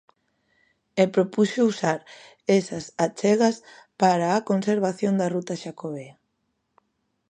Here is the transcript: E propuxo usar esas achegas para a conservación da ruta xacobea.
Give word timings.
E 1.01 1.03
propuxo 1.15 1.61
usar 1.71 1.99
esas 2.59 2.85
achegas 3.05 3.55
para 4.01 4.25
a 4.31 4.45
conservación 4.49 5.13
da 5.17 5.31
ruta 5.35 5.53
xacobea. 5.63 6.15